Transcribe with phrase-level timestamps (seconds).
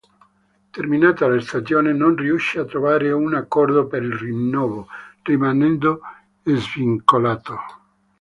[0.75, 4.87] Terminata la stagione non riuscì a trovare un accordo per il rinnovo,
[5.21, 5.99] rimanendo
[6.41, 7.59] svincolato.